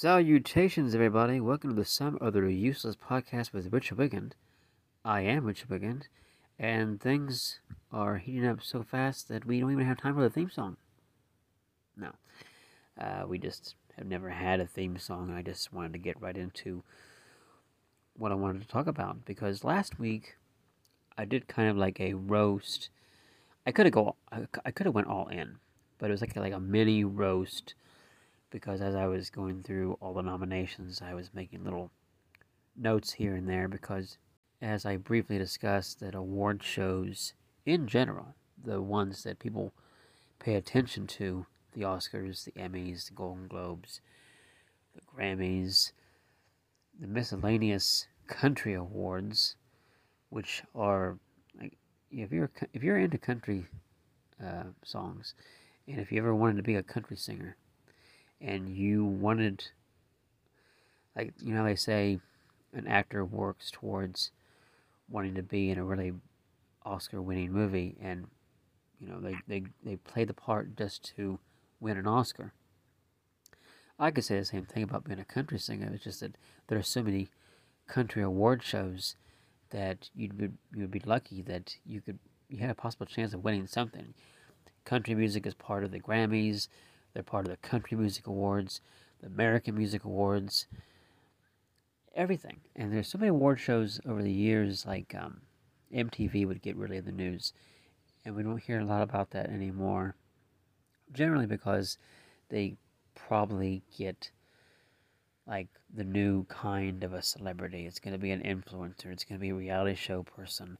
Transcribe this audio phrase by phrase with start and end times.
[0.00, 1.40] Salutations, everybody.
[1.40, 4.32] Welcome to the Some Other Useless Podcast with Richard Wigand.
[5.04, 6.04] I am Richard Wigand,
[6.58, 7.60] and things
[7.92, 10.78] are heating up so fast that we don't even have time for the theme song.
[11.98, 12.12] No.
[12.98, 15.30] Uh, we just have never had a theme song.
[15.30, 16.82] I just wanted to get right into
[18.16, 20.38] what I wanted to talk about because last week
[21.18, 22.88] I did kind of like a roast.
[23.66, 24.16] I could have go.
[24.64, 25.58] I could have went all in,
[25.98, 27.74] but it was like like a mini roast
[28.50, 31.90] because as I was going through all the nominations, I was making little
[32.76, 34.18] notes here and there because,
[34.60, 39.72] as I briefly discussed, that award shows in general, the ones that people
[40.38, 44.00] pay attention to, the Oscars, the Emmys, the Golden Globes,
[44.94, 45.92] the Grammys,
[46.98, 49.56] the miscellaneous country awards,
[50.28, 51.18] which are
[51.58, 51.76] like
[52.10, 53.66] if you're if you're into country
[54.44, 55.34] uh, songs,
[55.86, 57.56] and if you ever wanted to be a country singer,
[58.40, 59.64] and you wanted
[61.16, 62.18] like you know they say
[62.72, 64.30] an actor works towards
[65.08, 66.12] wanting to be in a really
[66.84, 68.26] Oscar winning movie and
[69.00, 71.38] you know they, they, they play the part just to
[71.80, 72.52] win an Oscar.
[73.98, 75.90] I could say the same thing about being a country singer.
[75.92, 76.36] It's just that
[76.68, 77.28] there are so many
[77.86, 79.16] country award shows
[79.70, 83.44] that you'd be you'd be lucky that you could you had a possible chance of
[83.44, 84.14] winning something.
[84.84, 86.68] Country music is part of the Grammys.
[87.12, 88.80] They're part of the Country Music Awards,
[89.20, 90.66] the American Music Awards,
[92.14, 92.60] everything.
[92.76, 95.42] And there's so many award shows over the years, like um,
[95.94, 97.52] MTV would get really in the news.
[98.24, 100.14] And we don't hear a lot about that anymore.
[101.12, 101.98] Generally because
[102.48, 102.76] they
[103.14, 104.30] probably get
[105.46, 107.86] like the new kind of a celebrity.
[107.86, 109.06] It's going to be an influencer.
[109.06, 110.78] It's going to be a reality show person.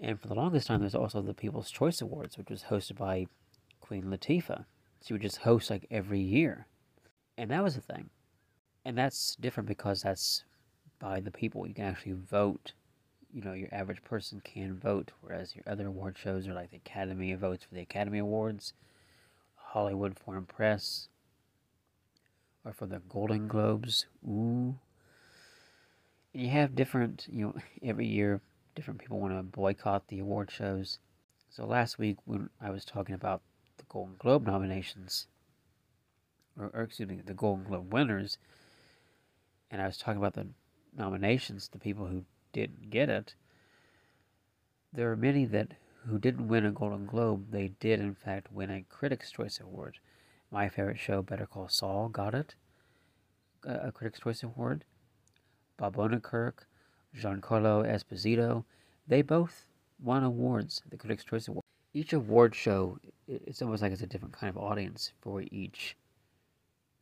[0.00, 3.26] And for the longest time, there's also the People's Choice Awards, which was hosted by
[3.90, 4.66] Queen Latifah.
[5.04, 6.68] She would just host like every year.
[7.36, 8.08] And that was the thing.
[8.84, 10.44] And that's different because that's
[11.00, 11.66] by the people.
[11.66, 12.70] You can actually vote.
[13.34, 16.76] You know, your average person can vote, whereas your other award shows are like the
[16.76, 18.74] Academy votes for the Academy Awards,
[19.56, 21.08] Hollywood Foreign Press,
[22.64, 24.06] or for the Golden Globes.
[24.24, 24.78] Ooh.
[26.32, 28.40] And you have different, you know, every year,
[28.76, 31.00] different people want to boycott the award shows.
[31.48, 33.42] So last week, when I was talking about
[33.90, 35.26] Golden Globe nominations,
[36.56, 38.38] or, or excuse me, the Golden Globe winners,
[39.68, 40.46] and I was talking about the
[40.96, 43.34] nominations, the people who didn't get it.
[44.92, 45.72] There are many that
[46.06, 47.50] who didn't win a Golden Globe.
[47.50, 49.98] They did, in fact, win a Critics' Choice Award.
[50.52, 52.54] My favorite show, Better Call Saul, got it,
[53.64, 54.84] a Critics' Choice Award.
[55.76, 56.66] Bob Odenkirk,
[57.16, 58.64] Giancarlo Esposito,
[59.08, 59.66] they both
[60.00, 64.34] won awards, the Critics' Choice Award each award show it's almost like it's a different
[64.34, 65.96] kind of audience for each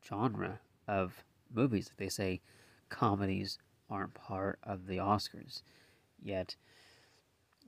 [0.07, 1.91] genre of movies.
[1.97, 2.41] They say
[2.89, 3.59] comedies
[3.91, 5.63] aren't part of the Oscars,
[6.23, 6.57] yet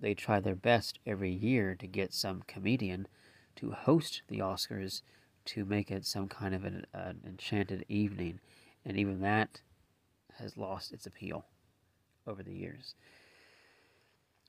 [0.01, 3.07] they try their best every year to get some comedian
[3.57, 5.03] to host the Oscars
[5.47, 8.41] to make it some kind of an, an enchanted evening,
[8.85, 9.61] and even that
[10.39, 11.45] has lost its appeal
[12.27, 12.95] over the years.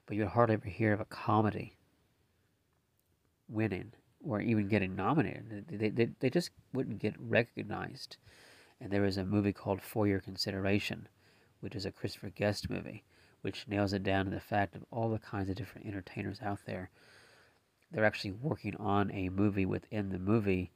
[0.06, 1.76] But you'd hardly ever hear of a comedy
[3.52, 3.92] winning
[4.24, 5.66] or even getting nominated.
[5.68, 8.18] They, they, they just wouldn't get recognized.
[8.80, 11.08] And there was a movie called For Your Consideration,
[11.60, 13.04] which is a Christopher Guest movie,
[13.42, 16.60] which nails it down to the fact of all the kinds of different entertainers out
[16.66, 16.90] there.
[17.92, 20.72] They're actually working on a movie within the movie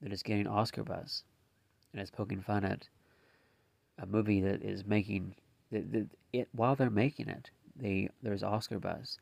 [0.00, 1.22] that is getting Oscar buzz.
[1.92, 2.88] And it's poking fun at
[3.98, 5.36] a movie that is making
[5.70, 9.18] it, it while they're making it, they there's Oscar buzz.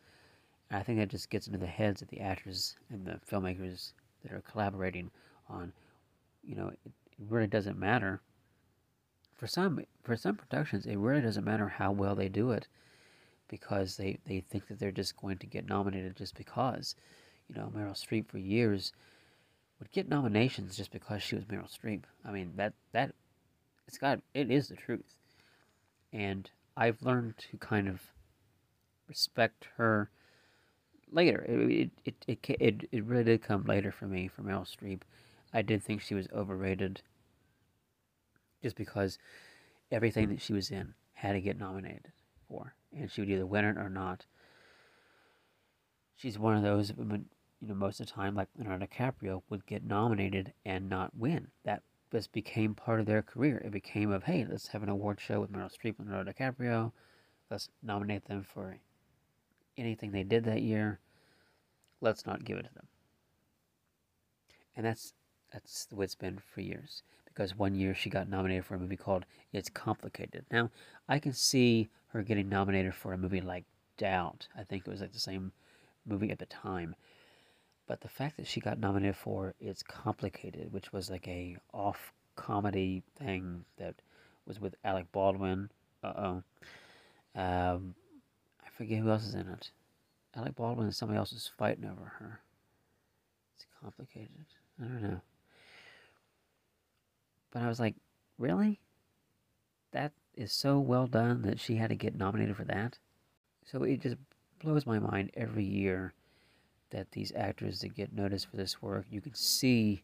[0.70, 3.92] I think that just gets into the heads of the actors and the filmmakers
[4.22, 5.10] that are collaborating
[5.48, 5.72] on,
[6.44, 6.92] you know, it, it
[7.28, 8.20] really doesn't matter.
[9.34, 12.68] For some, for some productions, it really doesn't matter how well they do it,
[13.48, 16.94] because they, they think that they're just going to get nominated just because.
[17.48, 18.92] You know, Meryl Streep for years
[19.80, 22.02] would get nominations just because she was Meryl Streep.
[22.24, 23.12] I mean that that
[23.88, 25.16] it's got it is the truth,
[26.12, 28.02] and I've learned to kind of
[29.08, 30.10] respect her
[31.12, 31.44] later.
[31.48, 35.02] It it, it it it really did come later for me from Meryl Streep.
[35.52, 37.02] I did think she was overrated,
[38.62, 39.18] just because
[39.90, 42.12] everything that she was in had to get nominated
[42.48, 44.26] for, and she would either win it or not.
[46.16, 47.26] She's one of those, you
[47.62, 51.48] know, most of the time, like Leonardo DiCaprio, would get nominated and not win.
[51.64, 53.62] That just became part of their career.
[53.64, 56.92] It became of, hey, let's have an award show with Meryl Streep and Leonardo DiCaprio.
[57.50, 58.76] Let's nominate them for
[59.80, 60.98] anything they did that year,
[62.00, 62.86] let's not give it to them.
[64.76, 65.14] And that's
[65.52, 67.02] That's the way it's been for years.
[67.24, 70.44] Because one year she got nominated for a movie called It's Complicated.
[70.50, 70.70] Now,
[71.08, 73.64] I can see her getting nominated for a movie like
[73.96, 74.48] Doubt.
[74.56, 75.52] I think it was like the same
[76.06, 76.94] movie at the time.
[77.86, 82.12] But the fact that she got nominated for It's Complicated, which was like a off
[82.36, 83.94] comedy thing that
[84.46, 85.70] was with Alec Baldwin.
[86.02, 86.12] Uh
[87.36, 87.40] oh.
[87.40, 87.94] Um,
[88.80, 89.70] forget who else is in it.
[90.34, 92.40] Alec Baldwin and somebody else is fighting over her.
[93.54, 94.46] It's complicated.
[94.80, 95.20] I don't know.
[97.50, 97.94] But I was like,
[98.38, 98.80] really?
[99.92, 102.96] That is so well done that she had to get nominated for that?
[103.66, 104.16] So it just
[104.62, 106.14] blows my mind every year
[106.88, 110.02] that these actors that get noticed for this work, you can see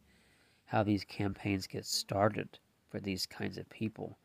[0.67, 2.59] how these campaigns get started
[2.91, 4.19] for these kinds of people.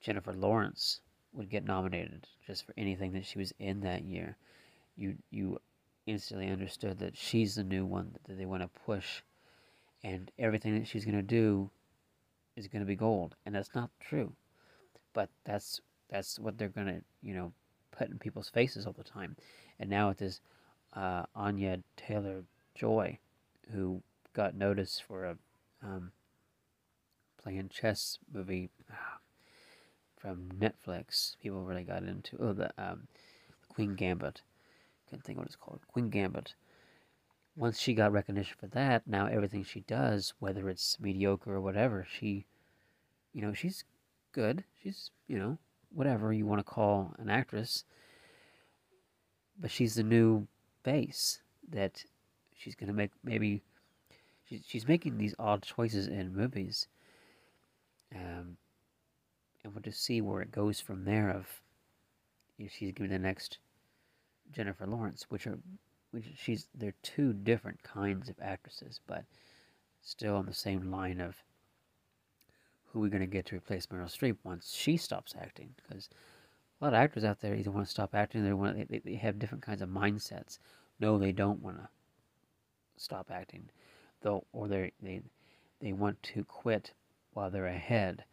[0.00, 1.00] Jennifer Lawrence
[1.32, 4.36] would get nominated just for anything that she was in that year.
[4.96, 5.58] You you
[6.06, 9.22] instantly understood that she's the new one that they want to push,
[10.02, 11.70] and everything that she's going to do
[12.56, 14.32] is going to be gold, and that's not true.
[15.14, 15.80] But that's
[16.10, 17.52] that's what they're going to you know
[17.90, 19.36] put in people's faces all the time.
[19.78, 20.40] And now with this
[20.94, 22.44] uh, Anya Taylor
[22.74, 23.18] Joy,
[23.72, 24.02] who
[24.34, 25.36] got noticed for a
[25.82, 26.12] um,
[27.42, 29.18] playing chess movie uh,
[30.22, 31.36] from Netflix.
[31.42, 33.08] People really got into oh the um,
[33.68, 34.42] Queen Gambit.
[35.10, 35.80] Can't think what it's called.
[35.88, 36.54] Queen Gambit.
[37.56, 42.06] Once she got recognition for that, now everything she does, whether it's mediocre or whatever,
[42.10, 42.46] she,
[43.34, 43.84] you know, she's
[44.32, 44.64] good.
[44.82, 45.58] She's you know
[45.92, 47.84] whatever you want to call an actress.
[49.60, 50.46] But she's the new
[50.82, 52.04] base that
[52.56, 53.62] she's gonna make maybe
[54.66, 56.86] she's making these odd choices in movies.
[58.14, 58.56] Um,
[59.64, 61.30] and we'll just see where it goes from there.
[61.30, 61.60] Of
[62.58, 63.58] if she's be the next
[64.50, 65.58] Jennifer Lawrence, which are
[66.10, 69.24] which she's they're two different kinds of actresses, but
[70.02, 71.42] still on the same line of
[72.86, 75.74] who we're going to get to replace Meryl Streep once she stops acting.
[75.76, 76.10] Because
[76.80, 79.14] a lot of actors out there either want to stop acting, they want they, they
[79.14, 80.58] have different kinds of mindsets.
[81.00, 81.88] No, they don't want to
[82.96, 83.70] stop acting
[84.20, 85.22] though, or they they
[85.80, 86.92] they want to quit
[87.32, 88.24] while they're ahead,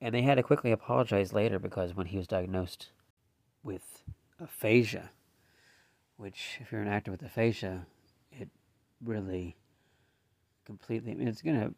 [0.00, 2.88] And they had to quickly apologize later because when he was diagnosed
[3.62, 4.02] with
[4.40, 5.10] aphasia,
[6.16, 7.86] which, if you're an actor with aphasia,
[8.32, 8.48] it
[9.04, 9.56] really
[10.66, 11.74] completely, I mean, it's going to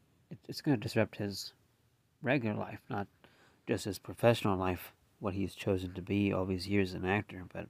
[0.48, 1.52] it's going to disrupt his
[2.22, 3.08] regular life, not
[3.66, 7.44] just his professional life, what he's chosen to be all these years as an actor,
[7.52, 7.66] but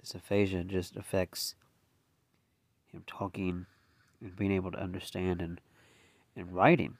[0.00, 1.54] this aphasia just affects
[2.92, 3.66] him talking
[4.20, 5.60] and being able to understand and,
[6.34, 6.96] and writing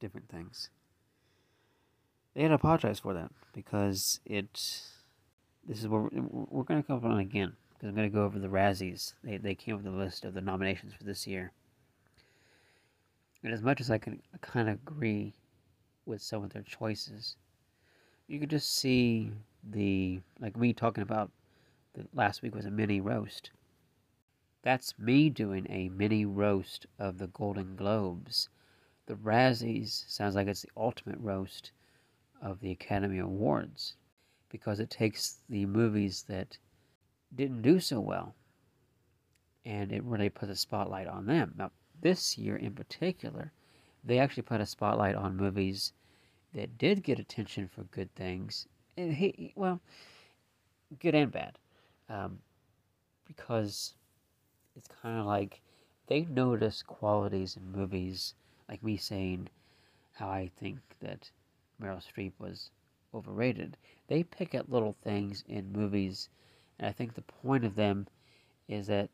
[0.00, 0.70] different things.
[2.34, 4.82] They had to apologize for that because it.
[5.66, 8.14] This is where we're, we're going to come up on again because I'm going to
[8.14, 9.14] go over the Razzies.
[9.22, 11.52] They, they came up with a list of the nominations for this year.
[13.42, 15.32] And as much as I can kind of agree
[16.04, 17.36] with some of their choices,
[18.26, 19.30] you could just see
[19.62, 21.30] the, like me talking about
[21.94, 23.50] the last week was a mini roast.
[24.62, 28.48] That's me doing a mini roast of the Golden Globes.
[29.06, 31.72] The Razzies sounds like it's the ultimate roast
[32.40, 33.94] of the Academy Awards
[34.48, 36.56] because it takes the movies that
[37.34, 38.34] didn't do so well
[39.64, 41.54] and it really puts a spotlight on them.
[41.56, 43.52] Now, this year in particular,
[44.02, 45.92] they actually put a spotlight on movies
[46.54, 48.66] that did get attention for good things.
[48.96, 49.80] And he, well,
[51.00, 51.58] good and bad.
[52.08, 52.38] Um,
[53.26, 53.94] because
[54.76, 55.60] it's kind of like
[56.06, 58.34] they notice qualities in movies,
[58.68, 59.48] like me saying
[60.12, 61.30] how I think that
[61.82, 62.70] Meryl Streep was
[63.14, 63.76] overrated.
[64.08, 66.28] They pick at little things in movies,
[66.78, 68.06] and I think the point of them
[68.68, 69.10] is that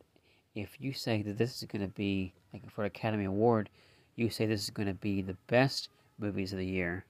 [0.55, 3.71] if you say that this is going to be like for Academy Award,
[4.17, 7.05] you say this is going to be the best movies of the year.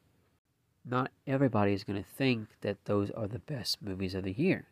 [0.84, 4.66] Not everybody is going to think that those are the best movies of the year.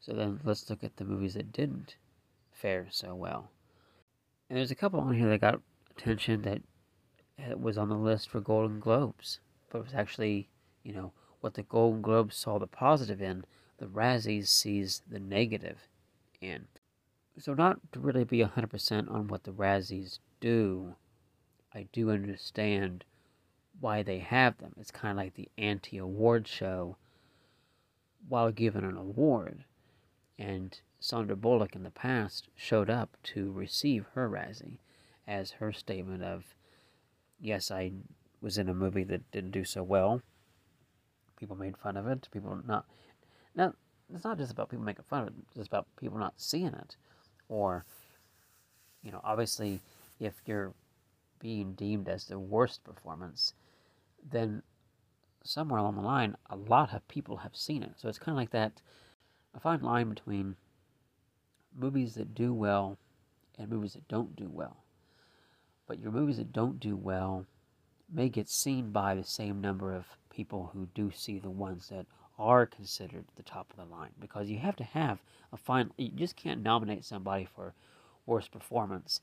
[0.00, 1.96] So then let's look at the movies that didn't
[2.52, 3.50] fare so well.
[4.48, 5.60] And there's a couple on here that got
[5.96, 6.62] attention that
[7.58, 10.48] was on the list for Golden Globes, but it was actually,
[10.82, 13.44] you know, what the Golden Globes saw the positive in,
[13.78, 15.88] the Razzies sees the negative
[16.40, 16.66] in.
[17.38, 20.96] So, not to really be 100% on what the Razzies do,
[21.72, 23.04] I do understand
[23.80, 24.74] why they have them.
[24.78, 26.96] It's kind of like the anti award show
[28.28, 29.64] while given an award.
[30.38, 34.78] And Sandra Bullock in the past showed up to receive her Razzie
[35.26, 36.54] as her statement of,
[37.40, 37.92] yes, I
[38.40, 40.22] was in a movie that didn't do so well.
[41.38, 42.28] People made fun of it.
[42.32, 42.84] People not.
[43.54, 43.74] Now,
[44.12, 46.96] it's not just about people making fun of it, it's about people not seeing it.
[47.48, 47.84] Or,
[49.02, 49.80] you know, obviously,
[50.18, 50.72] if you're
[51.38, 53.54] being deemed as the worst performance,
[54.28, 54.62] then
[55.42, 57.92] somewhere along the line, a lot of people have seen it.
[57.96, 58.80] So it's kind of like that
[59.54, 60.56] a fine line between
[61.76, 62.98] movies that do well
[63.58, 64.84] and movies that don't do well.
[65.86, 67.46] But your movies that don't do well
[68.12, 72.06] may get seen by the same number of people who do see the ones that
[72.38, 75.18] are considered the top of the line because you have to have
[75.52, 77.74] a fine you just can't nominate somebody for
[78.24, 79.20] worst performance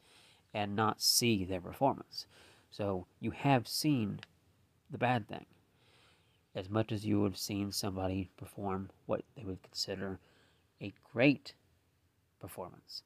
[0.54, 2.28] and not see their performance
[2.70, 4.20] so you have seen
[4.90, 5.46] the bad thing
[6.58, 10.20] as much as you would have seen somebody perform what they would consider
[10.82, 11.54] a great
[12.42, 13.04] performance.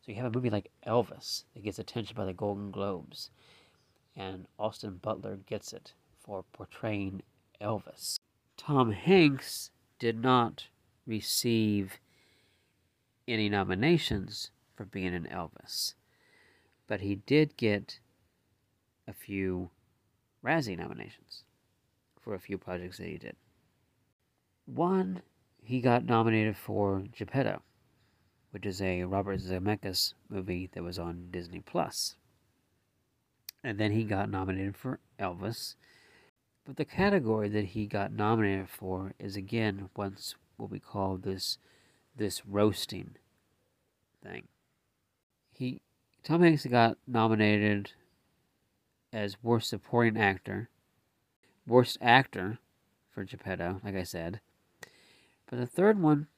[0.00, 3.30] So you have a movie like Elvis that gets attention by the Golden Globes,
[4.14, 7.22] and Austin Butler gets it for portraying
[7.60, 8.20] Elvis.
[8.56, 10.68] Tom Hanks did not
[11.06, 11.98] receive
[13.26, 15.94] any nominations for being an Elvis,
[16.86, 17.98] but he did get
[19.08, 19.70] a few
[20.44, 21.44] Razzie nominations
[22.20, 23.36] for a few projects that he did.
[24.66, 25.22] One,
[25.62, 27.62] he got nominated for Geppetto,
[28.50, 32.16] which is a Robert Zemeckis movie that was on Disney Plus.
[33.62, 35.74] And then he got nominated for Elvis.
[36.64, 41.58] But the category that he got nominated for is again once what we call this
[42.16, 43.16] this roasting
[44.22, 44.48] thing.
[45.52, 45.80] He
[46.22, 47.92] Tom Hanks got nominated
[49.12, 50.68] as worst supporting actor
[51.66, 52.58] Worst Actor
[53.12, 54.40] for Geppetto, like I said.
[55.50, 56.28] But the third one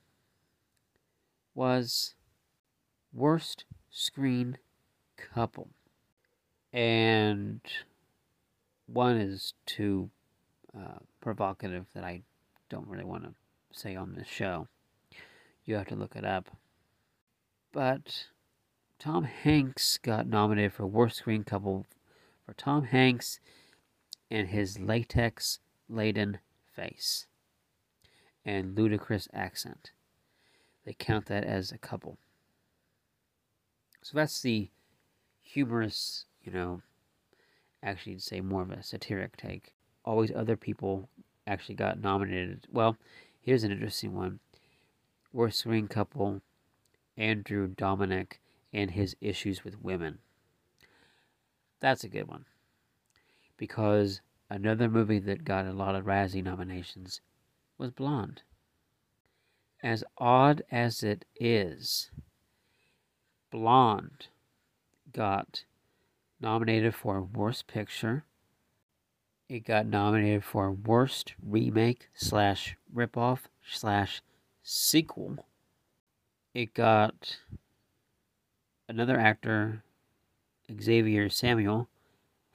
[1.55, 2.15] was
[3.13, 4.59] Worst Screen
[5.17, 5.69] Couple.
[6.73, 7.61] And
[8.87, 10.11] one is too
[10.77, 12.23] uh, provocative that I
[12.71, 13.35] don't really want to
[13.73, 14.69] say on this show.
[15.65, 16.49] You have to look it up.
[17.73, 18.29] But
[18.99, 21.85] Tom Hanks got nominated for Worst Screen Couple
[22.49, 23.41] for Tom Hanks
[24.31, 26.39] and his latex laden
[26.75, 27.27] face
[28.43, 29.91] and ludicrous accent.
[30.87, 32.17] They count that as a couple.
[34.01, 34.71] So that's the
[35.43, 36.81] humorous, you know,
[37.83, 39.75] actually would say more of a satiric take.
[40.07, 41.11] Always other people
[41.47, 42.67] actually got nominated.
[42.73, 42.97] Well,
[43.43, 44.41] here's an interesting one.
[45.35, 46.41] Worst screen couple,
[47.15, 48.39] Andrew Dominik
[48.73, 50.21] and his issues with women.
[51.81, 52.45] That's a good one
[53.57, 57.21] because another movie that got a lot of Razzie nominations
[57.77, 58.43] was Blonde.
[59.83, 62.11] As odd as it is,
[63.51, 64.29] Blonde
[65.13, 65.65] got
[66.41, 68.25] nominated for Worst Picture.
[69.49, 74.21] It got nominated for Worst Remake slash Ripoff slash
[74.63, 75.47] Sequel.
[76.55, 77.39] It got
[78.89, 79.83] another actor,
[80.81, 81.89] Xavier Samuel,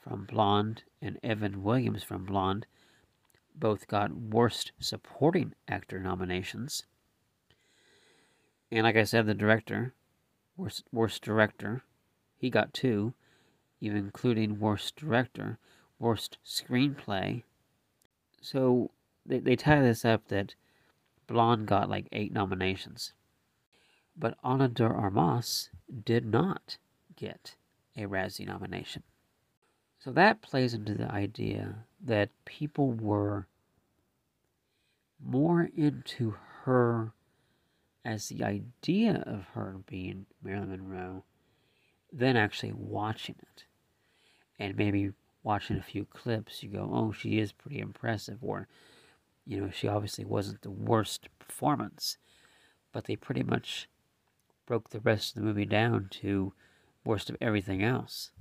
[0.03, 2.65] from Blonde and Evan Williams from Blonde
[3.55, 6.84] both got Worst Supporting Actor nominations.
[8.72, 9.93] And like I said, the director,
[10.58, 11.84] Worst, worst Director,
[12.38, 13.13] he got two,
[13.79, 15.58] even including Worst Director,
[16.00, 17.43] Worst Screenplay.
[18.41, 18.91] So
[19.25, 20.55] they, they tie this up that
[21.27, 23.13] Blonde got like eight nominations.
[24.17, 25.70] But Ana de Armas
[26.03, 26.77] did not
[27.15, 27.55] get
[27.95, 29.03] a Razzie nomination.
[30.00, 33.47] So that plays into the idea that people were
[35.25, 37.13] more into her
[38.03, 41.23] as the idea of her being Marilyn Monroe
[42.12, 43.63] than actually watching it.
[44.59, 48.39] And maybe watching a few clips, you go, oh, she is pretty impressive.
[48.41, 48.67] Or,
[49.45, 52.17] you know, she obviously wasn't the worst performance.
[52.91, 53.88] But they pretty much
[54.65, 56.53] broke the rest of the movie down to
[57.05, 58.31] worst of everything else.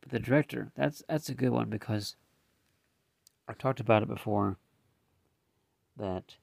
[0.00, 2.16] But the director, that's that's a good one because
[3.48, 4.56] I've talked about it before
[5.96, 6.36] that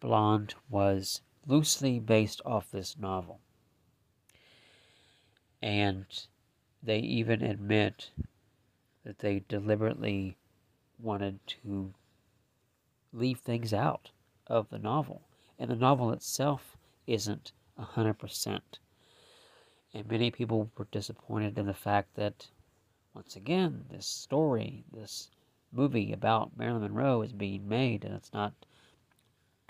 [0.00, 3.40] Blonde was loosely based off this novel.
[5.60, 6.06] And
[6.82, 8.10] they even admit
[9.04, 10.36] that they deliberately
[10.98, 11.92] wanted to
[13.12, 14.10] leave things out
[14.46, 15.22] of the novel.
[15.58, 16.76] And the novel itself
[17.06, 18.60] isn't 100%.
[19.98, 22.46] And many people were disappointed in the fact that,
[23.14, 25.28] once again, this story, this
[25.72, 28.52] movie about Marilyn Monroe is being made and it's not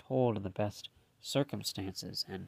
[0.07, 2.25] told in the best circumstances.
[2.29, 2.47] And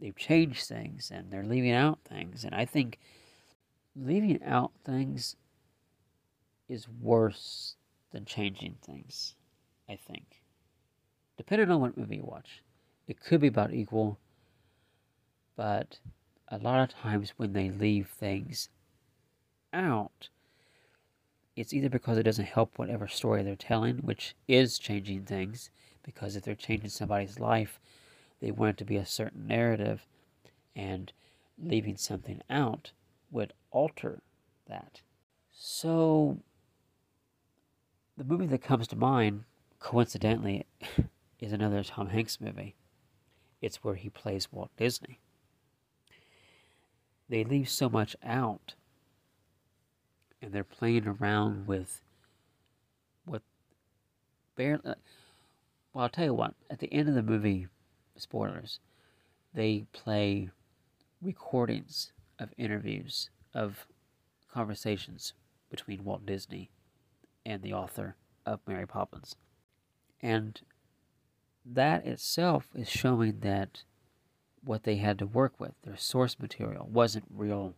[0.00, 2.42] they've changed things and they're leaving out things.
[2.42, 2.98] And I think
[3.94, 5.36] leaving out things
[6.68, 7.76] is worse
[8.10, 9.36] than changing things,
[9.88, 10.42] I think.
[11.36, 12.64] Depending on what movie you watch,
[13.06, 14.18] it could be about equal,
[15.54, 16.00] but
[16.48, 18.68] a lot of times when they leave things
[19.72, 20.28] out,
[21.56, 25.70] it's either because it doesn't help whatever story they're telling, which is changing things,
[26.02, 27.80] because if they're changing somebody's life,
[28.40, 30.06] they want it to be a certain narrative,
[30.74, 31.12] and
[31.58, 32.92] leaving something out
[33.30, 34.20] would alter
[34.68, 35.00] that.
[35.50, 36.38] So,
[38.16, 39.44] the movie that comes to mind,
[39.80, 40.66] coincidentally,
[41.40, 42.76] is another Tom Hanks movie.
[43.62, 45.18] It's where he plays Walt Disney.
[47.28, 48.74] They leave so much out,
[50.40, 52.00] and they're playing around with
[53.24, 53.42] what
[54.54, 54.82] barely.
[54.84, 54.94] Uh,
[55.92, 56.54] well, I'll tell you what.
[56.70, 57.66] At the end of the movie,
[58.16, 58.80] spoilers,
[59.54, 60.50] they play
[61.22, 63.86] recordings of interviews of
[64.52, 65.32] conversations
[65.70, 66.70] between Walt Disney
[67.44, 69.36] and the author of Mary Poppins.
[70.22, 70.60] And
[71.64, 73.82] that itself is showing that
[74.66, 77.74] what they had to work with, their source material, wasn't real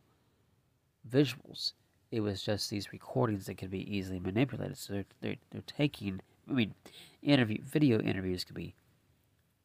[1.09, 1.73] visuals.
[2.11, 4.78] It was just these recordings that could be easily manipulated.
[4.78, 6.75] So they're, they're, they're taking, I mean,
[7.23, 8.75] interview video interviews could be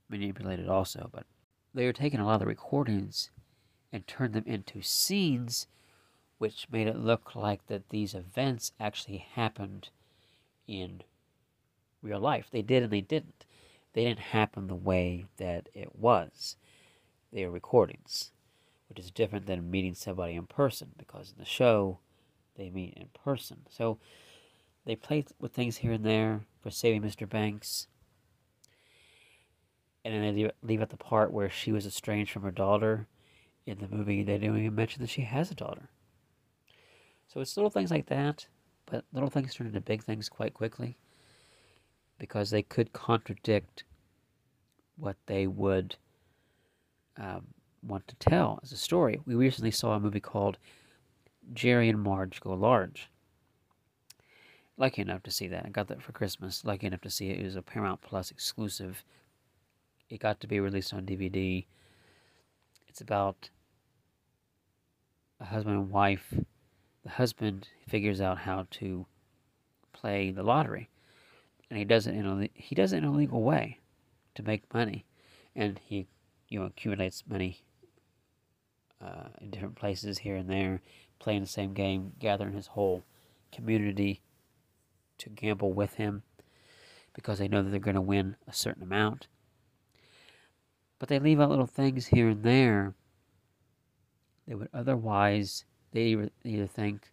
[0.09, 1.25] manipulated also, but
[1.73, 3.31] they were taking a lot of the recordings
[3.91, 5.67] and turned them into scenes
[6.43, 9.87] which made it look like that these events actually happened
[10.67, 11.01] in
[12.01, 12.47] real life.
[12.51, 13.45] They did and they didn't.
[13.93, 16.57] They didn't happen the way that it was.
[17.33, 18.31] They are recordings,
[18.87, 21.97] which is different than meeting somebody in person because in the show
[22.55, 23.61] they meet in person.
[23.69, 23.97] So
[24.85, 27.27] they play with things here and there for saving Mr.
[27.27, 27.87] Banks.
[30.05, 33.07] And then they leave, at the part where she was estranged from her daughter.
[33.65, 35.89] In the movie, they don't even mention that she has a daughter.
[37.29, 38.45] So it's little things like that,
[38.85, 40.97] but little things turn into big things quite quickly
[42.19, 43.85] because they could contradict
[44.97, 45.95] what they would
[47.17, 47.47] um,
[47.81, 49.19] want to tell as a story.
[49.25, 50.57] We recently saw a movie called
[51.53, 53.09] Jerry and Marge Go Large.
[54.77, 55.65] Lucky enough to see that.
[55.65, 56.65] I got that for Christmas.
[56.65, 57.39] Lucky enough to see it.
[57.39, 59.03] It was a Paramount Plus exclusive.
[60.09, 61.65] It got to be released on DVD.
[62.87, 63.49] It's about
[65.39, 66.33] a husband and wife
[67.03, 69.05] the husband figures out how to
[69.91, 70.89] play the lottery,
[71.69, 73.79] and he does it in a he does it in a legal way
[74.35, 75.05] to make money,
[75.55, 76.07] and he
[76.53, 77.63] you know accumulates money
[79.01, 80.81] uh, in different places here and there,
[81.17, 83.03] playing the same game, gathering his whole
[83.51, 84.21] community
[85.17, 86.21] to gamble with him
[87.13, 89.27] because they know that they're going to win a certain amount.
[90.99, 92.93] But they leave out little things here and there
[94.47, 97.11] that would otherwise they either think,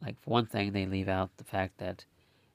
[0.00, 2.04] like for one thing, they leave out the fact that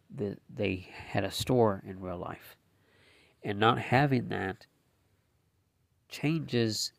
[0.09, 2.55] the, they had a store in real life,
[3.43, 4.65] and not having that
[6.09, 6.91] changes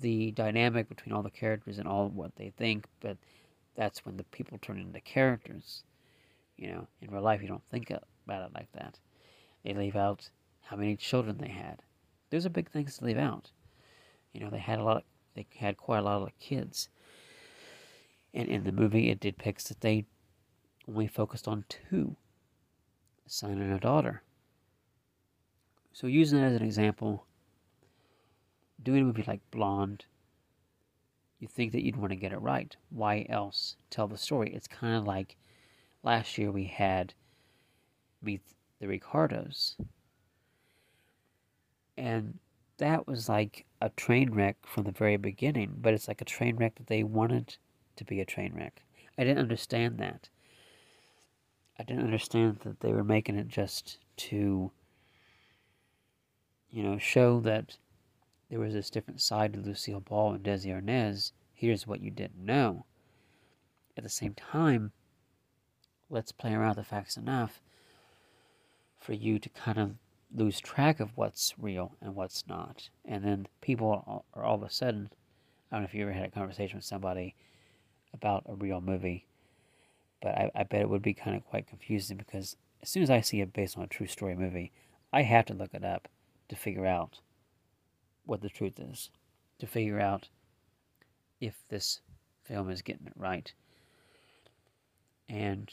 [0.00, 2.86] the dynamic between all the characters and all what they think.
[3.00, 3.16] But
[3.76, 5.84] that's when the people turn into characters.
[6.56, 8.98] You know, in real life, you don't think about it like that.
[9.64, 10.28] They leave out
[10.62, 11.82] how many children they had.
[12.30, 13.50] Those are big things to leave out.
[14.32, 14.98] You know, they had a lot.
[14.98, 15.02] Of,
[15.34, 16.88] they had quite a lot of kids.
[18.32, 20.06] And in the movie, it depicts that they
[20.88, 22.16] only focused on two
[23.26, 24.22] a son and a daughter.
[25.92, 27.26] So, using that as an example,
[28.82, 30.04] doing a movie like Blonde,
[31.38, 32.74] you think that you'd want to get it right.
[32.90, 34.52] Why else tell the story?
[34.54, 35.36] It's kind of like
[36.02, 37.14] last year we had
[38.22, 38.40] Meet
[38.80, 39.76] the Ricardos.
[41.96, 42.38] And
[42.78, 46.56] that was like a train wreck from the very beginning, but it's like a train
[46.56, 47.56] wreck that they wanted
[47.96, 48.82] to be a train wreck.
[49.16, 50.28] I didn't understand that.
[51.78, 54.70] I didn't understand that they were making it just to,
[56.70, 57.76] you know, show that
[58.54, 61.32] there was this different side to Lucille Ball and Desi Arnaz.
[61.52, 62.86] Here's what you didn't know.
[63.96, 64.92] At the same time,
[66.08, 67.60] let's play around with the facts enough
[68.96, 69.94] for you to kind of
[70.32, 72.90] lose track of what's real and what's not.
[73.04, 75.10] And then people are all of a sudden,
[75.72, 77.34] I don't know if you ever had a conversation with somebody
[78.12, 79.26] about a real movie
[80.22, 83.10] but I, I bet it would be kind of quite confusing because as soon as
[83.10, 84.70] I see it based on a true story movie,
[85.12, 86.06] I have to look it up
[86.48, 87.18] to figure out
[88.24, 89.10] what the truth is,
[89.58, 90.28] to figure out
[91.40, 92.00] if this
[92.42, 93.52] film is getting it right.
[95.28, 95.70] And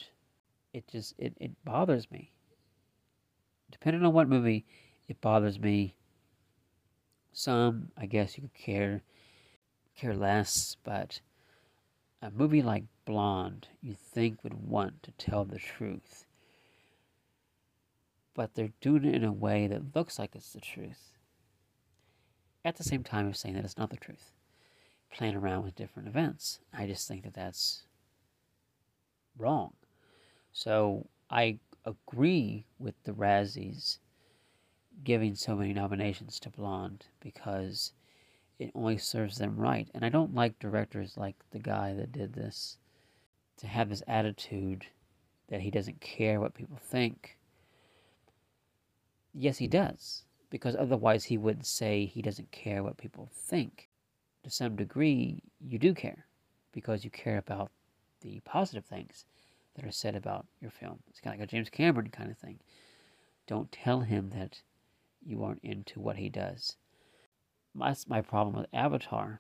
[0.73, 2.31] it just it, it bothers me.
[3.71, 4.65] Depending on what movie,
[5.07, 5.95] it bothers me.
[7.33, 9.01] Some I guess you could care
[9.95, 11.21] care less, but
[12.21, 16.25] a movie like Blonde you think would want to tell the truth.
[18.33, 21.17] But they're doing it in a way that looks like it's the truth.
[22.63, 24.31] At the same time of saying that it's not the truth.
[25.11, 26.59] Playing around with different events.
[26.73, 27.83] I just think that that's
[29.37, 29.73] wrong.
[30.53, 33.97] So I agree with the Razzies
[35.03, 37.93] giving so many nominations to Blonde because
[38.59, 39.89] it only serves them right.
[39.93, 42.77] And I don't like directors like the guy that did this
[43.57, 44.85] to have this attitude
[45.49, 47.37] that he doesn't care what people think.
[49.33, 53.89] Yes, he does, because otherwise he would say he doesn't care what people think.
[54.43, 56.25] To some degree, you do care,
[56.71, 57.71] because you care about
[58.21, 59.25] the positive things
[59.75, 60.99] that are said about your film.
[61.09, 62.59] It's kind of like a James Cameron kind of thing.
[63.47, 64.61] Don't tell him that
[65.25, 66.75] you aren't into what he does.
[67.73, 69.39] My, my problem with Avatar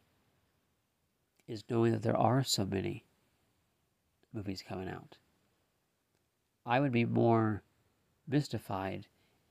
[1.47, 3.03] is knowing that there are so many
[4.33, 5.17] movies coming out.
[6.65, 7.63] I would be more
[8.27, 9.07] mystified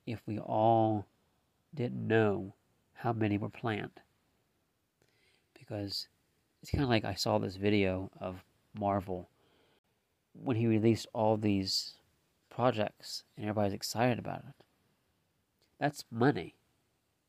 [0.06, 1.06] if we all
[1.74, 2.54] didn't know
[2.94, 4.00] how many were planned.
[5.58, 6.08] Because
[6.62, 8.44] it's kind of like I saw this video of
[8.78, 9.28] Marvel
[10.32, 11.94] when he released all these
[12.50, 14.64] projects and everybody's excited about it.
[15.78, 16.54] That's money.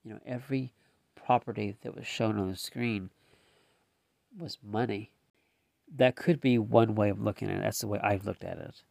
[0.03, 0.73] You know, every
[1.15, 3.09] property that was shown on the screen
[4.37, 5.11] was money.
[5.93, 7.61] That could be one way of looking at it.
[7.61, 8.81] That's the way I've looked at it.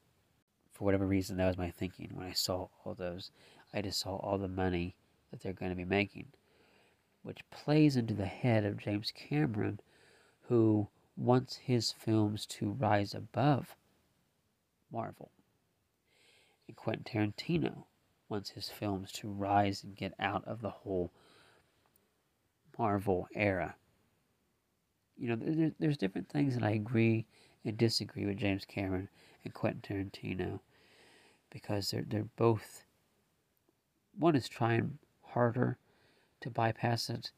[0.73, 3.31] For whatever reason, that was my thinking when I saw all those.
[3.75, 4.95] I just saw all the money
[5.31, 6.27] that they're going to be making,
[7.23, 9.81] which plays into the head of James Cameron,
[10.49, 13.77] who wants his films to rise above
[14.93, 15.31] Marvel.
[16.67, 17.85] And Quentin Tarantino
[18.29, 21.11] wants his films to rise and get out of the whole
[22.79, 23.75] Marvel era.
[25.19, 27.27] You know, there's different things that I agree
[27.65, 29.09] and disagree with James Cameron
[29.45, 30.61] and Quentin Tarantino
[31.51, 32.85] because they're they're both
[34.19, 34.99] one is trying
[35.33, 35.79] harder
[36.41, 37.31] to bypass it.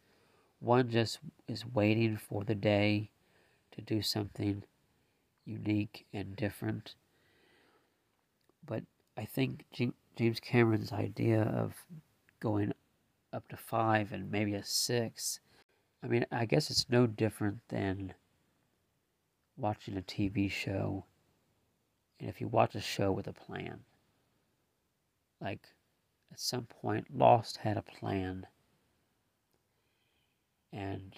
[0.61, 3.11] One just is waiting for the day
[3.73, 4.63] to do something
[5.45, 6.95] unique and different.
[8.65, 8.85] But
[9.17, 11.75] I think James Cameron's idea of
[12.41, 12.73] going
[13.33, 15.41] up to five and maybe a six,
[16.03, 18.15] I mean, I guess it's no different than
[19.57, 21.05] watching a TV show.
[22.21, 23.81] And if you watch a show with a plan,
[25.41, 25.67] like
[26.33, 28.47] at some point, Lost had a plan.
[30.73, 31.15] And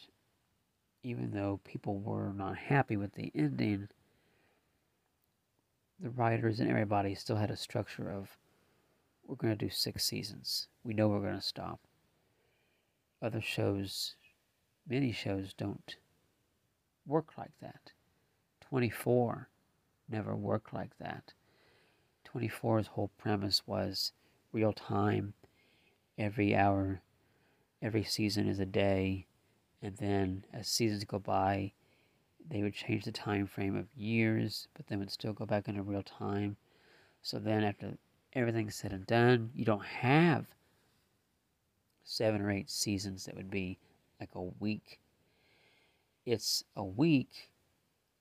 [1.04, 3.88] even though people were not happy with the ending,
[6.00, 8.36] the writers and everybody still had a structure of
[9.26, 10.66] we're going to do six seasons.
[10.82, 11.80] We know we're going to stop.
[13.22, 14.16] Other shows,
[14.86, 15.96] many shows don't
[17.06, 17.92] work like that.
[18.68, 19.48] 24
[20.10, 21.32] never worked like that.
[22.34, 24.12] 24's whole premise was
[24.54, 25.34] real time,
[26.16, 27.02] every hour,
[27.82, 29.26] every season is a day,
[29.82, 31.72] and then as seasons go by,
[32.48, 35.82] they would change the time frame of years, but then would still go back into
[35.82, 36.56] real time.
[37.20, 37.98] So then, after
[38.32, 40.46] everything's said and done, you don't have
[42.04, 43.78] seven or eight seasons that would be
[44.20, 45.00] like a week.
[46.24, 47.50] It's a week,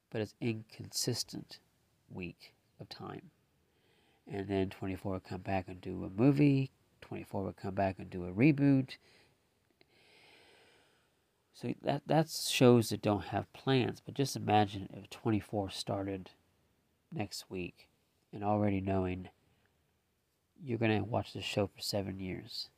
[0.09, 1.59] but it's inconsistent
[2.09, 3.31] week of time.
[4.29, 8.09] And then 24 would come back and do a movie, 24 would come back and
[8.09, 8.97] do a reboot,
[11.53, 14.01] so that that's shows that don't have plans.
[14.03, 16.31] But just imagine if 24 started
[17.11, 17.87] next week
[18.33, 19.29] and already knowing
[20.61, 22.69] you're going to watch the show for seven years.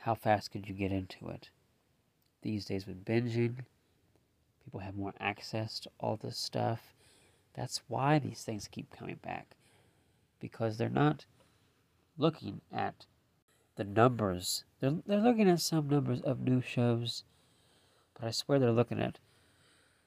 [0.00, 1.50] How fast could you get into it?
[2.42, 3.64] These days with binging,
[4.64, 6.94] people have more access to all this stuff.
[7.54, 9.57] That's why these things keep coming back.
[10.40, 11.26] Because they're not
[12.16, 13.06] looking at
[13.76, 14.64] the numbers.
[14.80, 17.24] They're, they're looking at some numbers of new shows,
[18.14, 19.18] but I swear they're looking at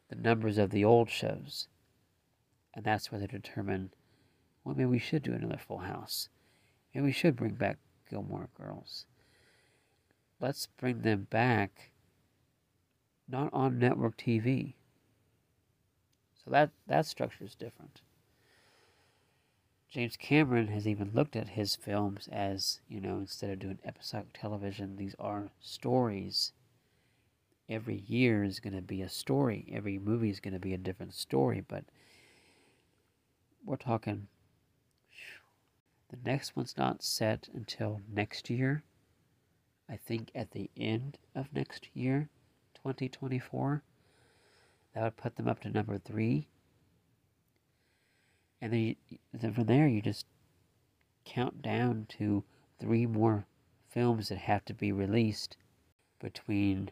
[0.09, 1.67] the numbers of the old shows.
[2.73, 3.91] And that's where they determine,
[4.63, 6.29] well, maybe we should do another Full House.
[6.93, 7.77] Maybe we should bring back
[8.09, 9.05] Gilmore Girls.
[10.39, 11.91] Let's bring them back,
[13.27, 14.73] not on network TV.
[16.43, 18.01] So that, that structure is different.
[19.91, 24.29] James Cameron has even looked at his films as, you know, instead of doing episodic
[24.31, 26.53] television, these are stories.
[27.67, 29.65] Every year is going to be a story.
[29.69, 31.83] Every movie is going to be a different story, but
[33.65, 34.27] we're talking.
[36.07, 38.83] The next one's not set until next year.
[39.89, 42.29] I think at the end of next year,
[42.75, 43.83] 2024.
[44.93, 46.47] That would put them up to number three.
[48.61, 50.25] And then, you, then from there, you just
[51.25, 52.43] count down to
[52.79, 53.45] three more
[53.89, 55.57] films that have to be released
[56.19, 56.91] between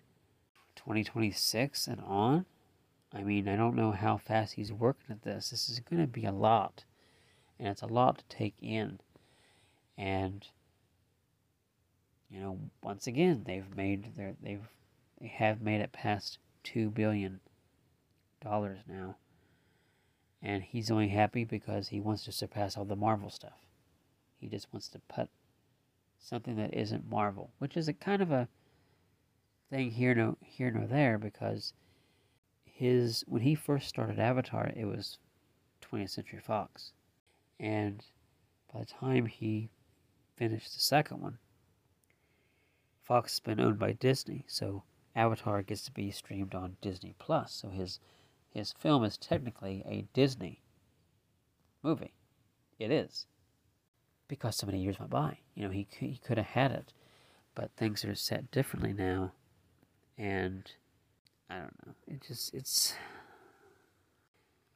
[0.76, 2.46] 2026 and on.
[3.14, 5.50] I mean, I don't know how fast he's working at this.
[5.50, 6.86] This is going to be a lot.
[7.60, 9.00] And it's a lot to take in.
[9.98, 10.48] And
[12.30, 14.68] you know, once again, they've made their they've
[15.20, 17.40] they have made it past two billion
[18.42, 19.18] dollars now.
[20.42, 23.66] And he's only happy because he wants to surpass all the Marvel stuff.
[24.38, 25.30] He just wants to put
[26.18, 28.48] something that isn't Marvel, which is a kind of a
[29.70, 31.74] thing here no here nor there because
[32.64, 35.18] his when he first started Avatar, it was
[35.82, 36.94] 20th Century Fox,
[37.60, 38.06] and
[38.74, 39.70] by the time he
[40.36, 41.38] finished the second one,
[43.04, 44.84] Fox has been owned by Disney, so
[45.16, 47.52] Avatar gets to be streamed on Disney Plus.
[47.54, 48.00] So his
[48.50, 50.62] his film is technically a Disney
[51.84, 52.14] movie.
[52.78, 53.26] It is
[54.28, 55.40] because so many years went by.
[55.56, 56.94] You know, he he could have had it,
[57.56, 59.34] but things are set differently now,
[60.18, 60.72] and
[61.50, 61.94] I don't know.
[62.08, 62.94] It just it's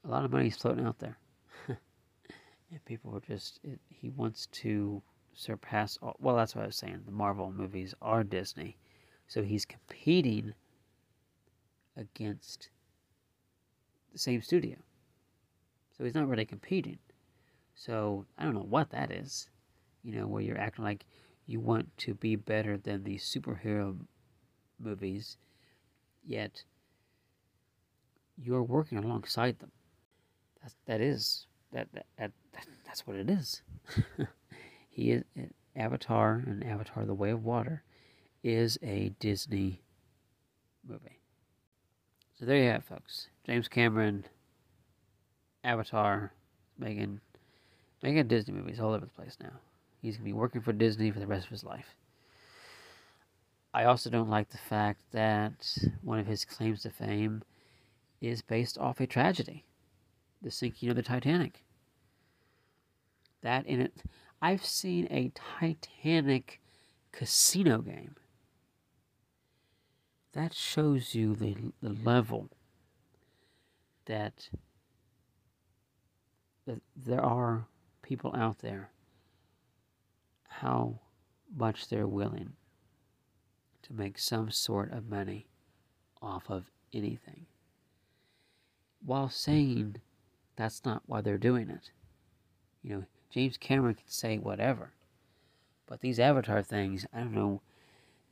[0.03, 1.17] a lot of money is floating out there,
[1.67, 3.59] and people are just.
[3.63, 5.01] It, he wants to
[5.33, 8.77] surpass all, well that's what I was saying the Marvel movies are Disney
[9.27, 10.53] so he's competing
[11.97, 12.69] against
[14.13, 14.77] the same studio.
[15.97, 16.99] So he's not really competing.
[17.75, 19.49] So I don't know what that is
[20.03, 21.05] you know where you're acting like
[21.47, 23.97] you want to be better than the superhero
[24.79, 25.37] movies
[26.25, 26.63] yet
[28.37, 29.71] you're working alongside them.
[30.61, 33.61] That's that is that that, that, that that's what it is.
[34.95, 35.23] He is
[35.75, 37.81] Avatar and Avatar: The Way of Water
[38.43, 39.81] is a Disney
[40.87, 41.22] movie.
[42.43, 43.29] So there you have, folks.
[43.45, 44.25] James Cameron,
[45.63, 46.33] Avatar,
[46.77, 47.21] making
[48.01, 49.61] making Disney movies all over the place now.
[50.01, 51.95] He's gonna be working for Disney for the rest of his life.
[53.73, 57.43] I also don't like the fact that one of his claims to fame
[58.19, 59.63] is based off a tragedy,
[60.41, 61.63] the sinking of the Titanic.
[63.41, 64.03] That in it,
[64.41, 66.59] I've seen a Titanic
[67.13, 68.15] casino game.
[70.33, 72.49] That shows you the, the level
[74.05, 74.49] that,
[76.65, 77.67] that there are
[78.01, 78.89] people out there,
[80.47, 80.99] how
[81.55, 82.53] much they're willing
[83.83, 85.47] to make some sort of money
[86.21, 87.45] off of anything.
[89.05, 89.97] While saying
[90.55, 91.91] that's not why they're doing it.
[92.81, 94.91] You know, James Cameron can say whatever.
[95.87, 97.61] But these Avatar things, I don't know.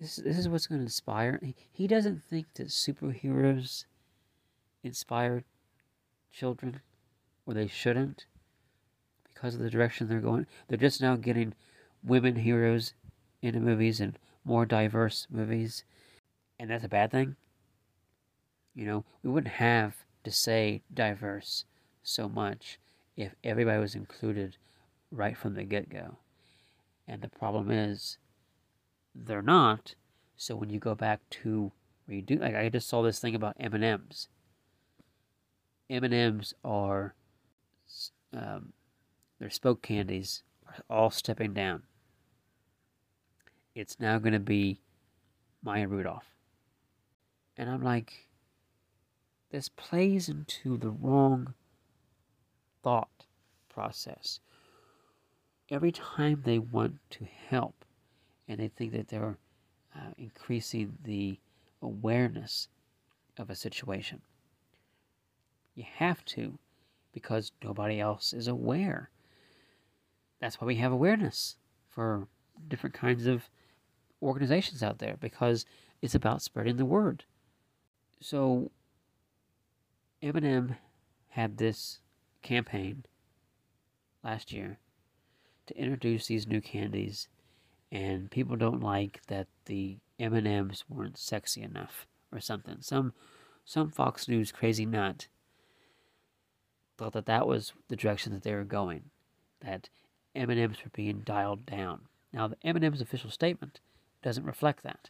[0.02, 1.40] This, this is what's going to inspire.
[1.44, 3.86] He, he doesn't think that superheroes
[4.84, 5.44] inspire
[6.34, 6.82] children,
[7.46, 8.26] or they shouldn't,
[9.32, 10.48] because of the direction they're going.
[10.68, 11.54] They're just now getting
[12.04, 12.96] women heroes
[13.44, 15.84] into movies and more diverse movies,
[16.60, 17.36] and that's a bad thing.
[18.74, 21.66] You know, we wouldn't have to say diverse
[22.02, 22.80] so much
[23.16, 24.58] if everybody was included
[25.12, 26.18] right from the get go.
[27.08, 28.18] And the problem is,
[29.14, 29.96] they're not.
[30.38, 31.72] So when you go back to
[32.10, 34.28] redo, like I just saw this thing about M and M's.
[35.90, 37.14] M and M's are,
[38.36, 38.74] um,
[39.40, 41.84] their spoke candies are all stepping down.
[43.76, 44.82] It's now going to be
[45.64, 46.36] Maya Rudolph,
[47.58, 48.28] and I'm like,
[49.52, 51.54] this plays into the wrong
[52.84, 53.26] thought
[53.70, 54.40] process
[55.70, 57.81] every time they want to help
[58.52, 59.38] and they think that they're
[59.96, 61.40] uh, increasing the
[61.82, 62.68] awareness
[63.38, 64.22] of a situation,
[65.74, 66.60] you have to
[67.14, 69.10] because nobody else is aware.
[70.42, 71.56] That's why we have awareness
[71.88, 72.28] for
[72.68, 73.50] different kinds of
[74.22, 75.66] organizations out there because
[76.02, 77.24] it's about spreading the word.
[78.20, 78.70] So,
[80.22, 80.76] M&M
[81.30, 82.00] had this
[82.42, 83.06] campaign
[84.24, 84.78] last year
[85.68, 87.30] to introduce these new candies,
[87.92, 92.78] and people don't like that the M and M's weren't sexy enough or something.
[92.82, 93.14] Some
[93.66, 95.28] some Fox News crazy nut
[96.98, 99.04] thought that that was the direction that they were going,
[99.62, 99.90] that
[100.36, 102.02] M&Ms were being dialed down.
[102.32, 103.80] Now, the M&M's official statement
[104.22, 105.10] doesn't reflect that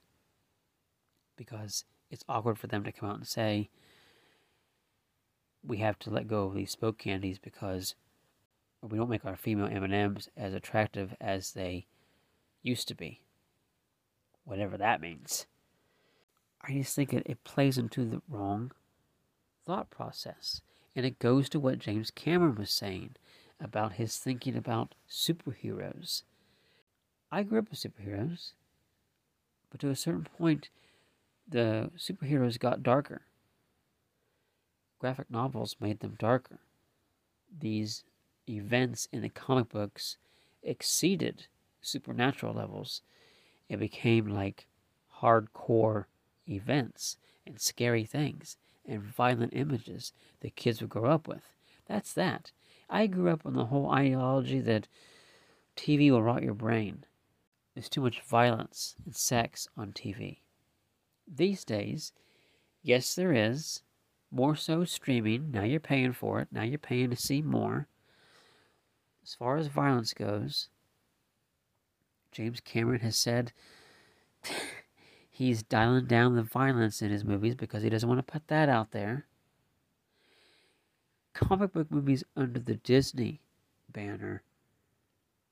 [1.36, 3.70] because it's awkward for them to come out and say
[5.65, 7.96] we have to let go of these spoke candies because
[8.82, 11.86] we don't make our female M&Ms as attractive as they
[12.62, 13.21] used to be.
[14.43, 15.45] Whatever that means.
[16.62, 18.71] I just think it, it plays into the wrong
[19.65, 20.62] thought process.
[20.95, 23.15] And it goes to what James Cameron was saying
[23.60, 26.24] about his thinking about superheroes.
[27.32, 28.52] I grew up with superheroes,
[29.69, 30.69] but to a certain point,
[31.47, 33.21] the superheroes got darker.
[35.00, 36.60] Graphic novels made them darker.
[37.58, 38.04] These
[38.50, 40.17] events in the comic books
[40.62, 41.47] exceeded
[41.82, 43.02] supernatural levels.
[43.70, 44.67] It became like
[45.22, 46.06] hardcore
[46.48, 51.44] events and scary things and violent images that kids would grow up with.
[51.88, 52.52] That's that.
[52.89, 54.88] I grew up on the whole ideology that
[55.76, 57.06] TV will rot your brain.
[57.74, 60.39] There's too much violence and sex on TV.
[61.28, 62.12] These days,
[62.82, 63.82] yes, there is.
[64.30, 65.52] More so streaming.
[65.52, 66.50] Now you're paying for it.
[66.52, 67.88] Now you're paying to see more.
[69.24, 70.70] As far as violence goes,
[72.32, 73.52] James Cameron has said
[75.30, 78.70] he's dialing down the violence in his movies because he doesn't want to put that
[78.70, 79.26] out there.
[81.34, 83.41] Comic book movies under the Disney
[83.91, 84.44] banner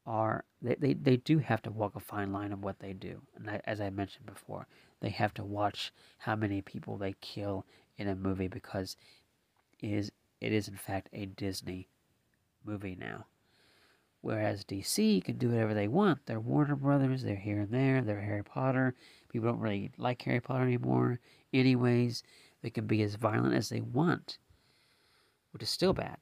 [0.05, 3.21] are they, they, they do have to walk a fine line of what they do.
[3.35, 4.67] And I, as I mentioned before,
[5.01, 7.65] they have to watch how many people they kill
[7.97, 8.95] in a movie because
[9.81, 10.11] is
[10.41, 11.87] it is in fact a Disney
[12.65, 13.25] movie now.
[14.21, 16.25] Whereas DC can do whatever they want.
[16.25, 18.95] They're Warner Brothers, they're here and there, they're Harry Potter.
[19.29, 21.19] People don't really like Harry Potter anymore.
[21.53, 22.23] Anyways,
[22.61, 24.37] they can be as violent as they want,
[25.51, 26.17] which is still bad.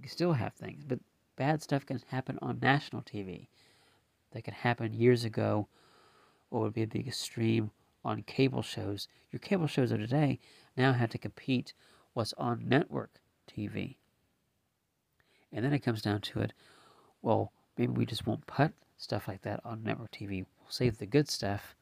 [0.00, 0.98] You still have things, but
[1.36, 3.48] bad stuff can happen on national TV.
[4.32, 5.68] That could happen years ago,
[6.50, 7.70] or would be a big stream
[8.04, 9.08] on cable shows.
[9.30, 10.38] Your cable shows of today
[10.76, 11.74] now have to compete
[12.14, 13.20] what's on network
[13.50, 13.96] TV.
[15.52, 16.52] And then it comes down to it
[17.22, 20.44] well, maybe we just won't put stuff like that on network TV.
[20.60, 21.74] We'll save the good stuff,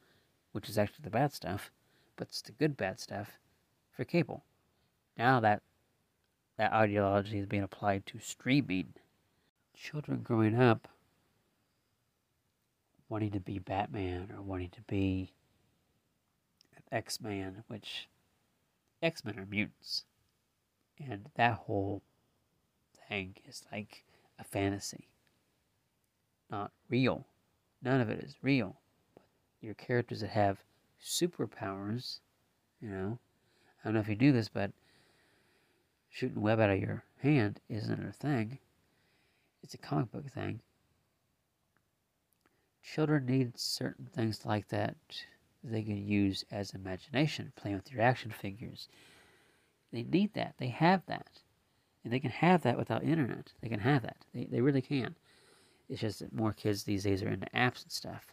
[0.51, 1.71] which is actually the bad stuff,
[2.15, 3.39] but it's the good bad stuff
[3.91, 4.43] for cable.
[5.17, 5.61] Now that
[6.57, 8.93] that ideology is being applied to streaming.
[9.75, 10.87] Children growing up
[13.09, 15.33] wanting to be Batman or wanting to be
[16.91, 18.07] X Man, which
[19.01, 20.05] X Men are mutants.
[20.97, 22.01] And that whole
[23.09, 24.05] thing is like
[24.39, 25.09] a fantasy
[26.49, 27.25] not real.
[27.81, 28.75] None of it is real.
[29.13, 29.23] But
[29.61, 30.63] your characters that have
[31.03, 32.19] superpowers,
[32.81, 33.19] you know,
[33.83, 34.71] I don't know if you do this, but
[36.09, 38.59] shooting web out of your hand isn't a thing.
[39.63, 40.61] It's a comic book thing.
[42.83, 44.95] Children need certain things like that
[45.63, 48.87] they can use as imagination, playing with your action figures.
[49.91, 50.55] They need that.
[50.57, 51.41] They have that.
[52.03, 53.53] And they can have that without internet.
[53.61, 54.17] They can have that.
[54.33, 55.15] They, they really can.
[55.89, 58.25] It's just that more kids these days are into apps and stuff.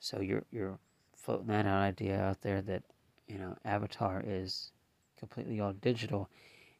[0.00, 0.78] So you're you're
[1.14, 2.82] floating that out idea out there that
[3.26, 4.72] you know Avatar is
[5.18, 6.28] completely all digital,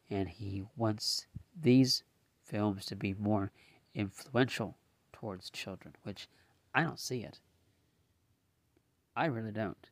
[0.09, 1.27] and he wants
[1.59, 2.03] these
[2.43, 3.51] films to be more
[3.95, 4.77] influential
[5.11, 6.27] towards children, which
[6.73, 7.39] I don't see it.
[9.15, 9.89] I really don't.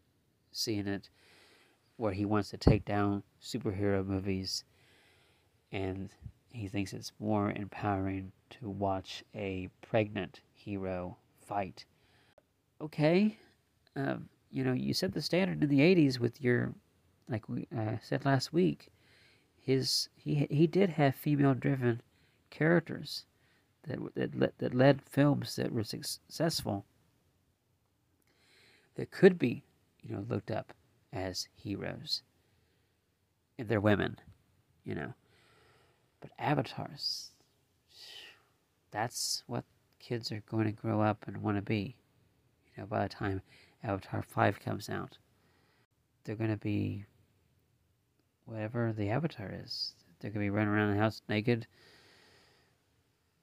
[0.52, 1.10] Seeing it
[1.98, 4.64] where he wants to take down superhero movies
[5.72, 6.10] and
[6.52, 11.86] he thinks it's more empowering to watch a pregnant hero fight.
[12.80, 13.38] Okay,
[13.96, 14.18] uh,
[14.50, 16.74] you know, you set the standard in the 80s with your,
[17.30, 18.90] like we uh, said last week,
[19.62, 22.02] his he he did have female driven
[22.50, 23.26] characters
[23.84, 26.86] that that led, that led films that were successful.
[28.96, 29.64] That could be
[30.02, 30.74] you know looked up
[31.14, 32.24] as heroes.
[33.58, 34.18] If they're women
[34.84, 35.14] you know
[36.22, 37.32] but avatars,
[38.92, 39.66] that's what
[40.00, 41.96] kids are going to grow up and want to be.
[42.76, 43.42] You know, by the time
[43.84, 45.18] Avatar 5 comes out,
[46.24, 47.06] they're going to be
[48.46, 49.94] whatever the Avatar is.
[50.20, 51.68] They're going to be running around the house naked,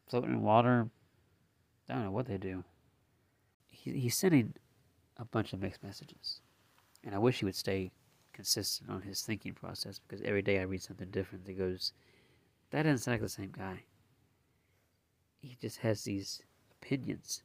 [0.08, 0.88] floating in water.
[1.88, 2.64] I don't know what they do.
[3.68, 4.54] He, he's sending
[5.16, 6.40] a bunch of mixed messages.
[7.04, 7.90] And I wish he would stay
[8.32, 11.92] consistent on his thinking process because every day I read something different that goes
[12.70, 13.84] that doesn't sound like the same guy.
[15.40, 16.42] He just has these
[16.80, 17.42] opinions.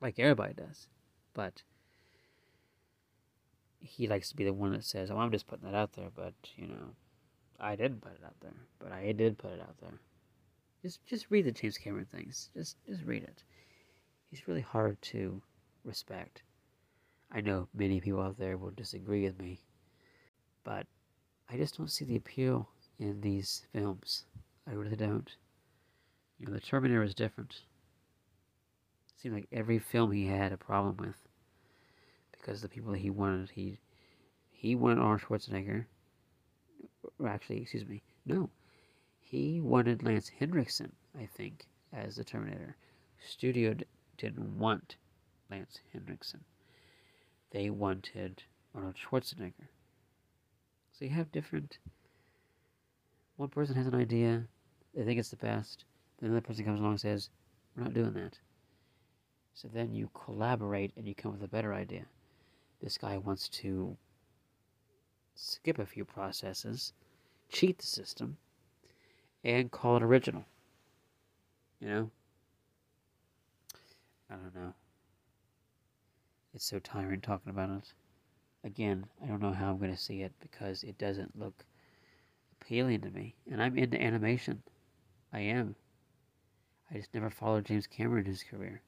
[0.00, 0.88] Like everybody does.
[1.34, 1.62] But
[3.78, 6.10] he likes to be the one that says, Oh, I'm just putting that out there,
[6.14, 6.94] but, you know,
[7.58, 8.56] I didn't put it out there.
[8.78, 10.00] But I did put it out there.
[10.82, 12.48] Just just read the James Cameron things.
[12.54, 13.42] Just just read it.
[14.30, 15.42] He's really hard to
[15.84, 16.42] respect.
[17.30, 19.60] I know many people out there will disagree with me,
[20.64, 20.86] but
[21.50, 22.68] I just don't see the appeal
[23.00, 24.24] in these films.
[24.68, 25.28] I really don't.
[26.38, 27.50] You know, the Terminator is different.
[29.08, 31.16] It seemed like every film he had a problem with
[32.30, 33.78] because the people he wanted, he
[34.50, 35.86] he wanted Arnold Schwarzenegger.
[37.18, 38.50] Or actually, excuse me, no,
[39.18, 42.76] he wanted Lance Henriksen, I think, as the Terminator.
[43.26, 43.74] Studio
[44.16, 44.96] didn't want
[45.50, 46.40] Lance Henriksen.
[47.50, 48.42] They wanted
[48.74, 49.68] Arnold Schwarzenegger.
[50.92, 51.78] So you have different.
[53.40, 54.44] One person has an idea,
[54.94, 55.86] they think it's the best,
[56.18, 57.30] then another person comes along and says,
[57.74, 58.38] We're not doing that.
[59.54, 62.04] So then you collaborate and you come with a better idea.
[62.82, 63.96] This guy wants to
[65.36, 66.92] skip a few processes,
[67.48, 68.36] cheat the system,
[69.42, 70.44] and call it original.
[71.80, 72.10] You know?
[74.28, 74.74] I don't know.
[76.52, 77.94] It's so tiring talking about it.
[78.64, 81.64] Again, I don't know how I'm going to see it because it doesn't look
[82.60, 83.34] appealing to me.
[83.50, 84.62] And I'm into animation.
[85.32, 85.74] I am.
[86.90, 88.82] I just never followed James Cameron in his career.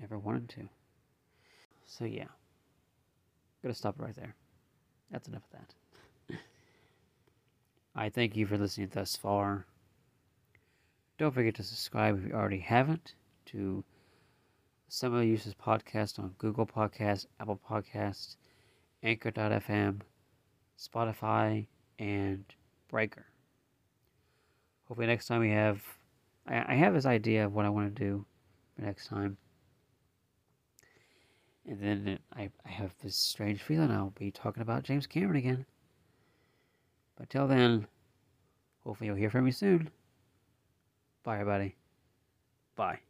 [0.00, 0.68] Never wanted to.
[1.86, 2.28] So, yeah.
[3.64, 4.34] To stop right there.
[5.10, 5.60] That's enough of
[6.28, 6.36] that.
[7.94, 9.66] I thank you for listening thus far.
[11.18, 13.14] Don't forget to subscribe if you already haven't
[13.46, 13.84] to
[14.88, 18.36] Some of the Uses Podcast on Google Podcasts, Apple Podcasts,
[19.02, 20.00] Anchor.fm,
[20.78, 21.66] Spotify,
[21.98, 22.44] and
[22.88, 23.26] Breaker.
[24.86, 25.82] Hopefully next time we have
[26.46, 28.24] I, I have this idea of what I want to do
[28.78, 29.36] next time.
[31.66, 35.66] And then I, I have this strange feeling I'll be talking about James Cameron again.
[37.18, 37.86] But till then,
[38.84, 39.90] hopefully you'll hear from me soon.
[41.24, 41.74] Bye, everybody.
[42.74, 43.00] Bye.